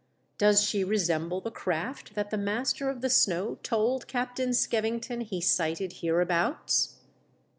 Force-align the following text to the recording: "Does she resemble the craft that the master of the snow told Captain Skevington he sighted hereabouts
"Does 0.39 0.63
she 0.63 0.83
resemble 0.83 1.41
the 1.41 1.51
craft 1.51 2.15
that 2.15 2.31
the 2.31 2.37
master 2.39 2.89
of 2.89 3.01
the 3.01 3.09
snow 3.11 3.59
told 3.61 4.07
Captain 4.07 4.49
Skevington 4.49 5.21
he 5.21 5.39
sighted 5.39 5.93
hereabouts 6.01 6.95